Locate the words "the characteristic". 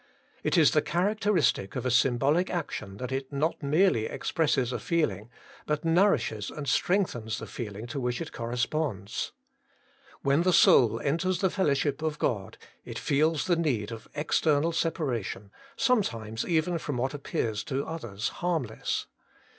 0.71-1.75